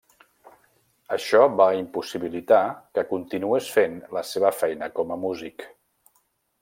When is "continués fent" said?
3.11-4.01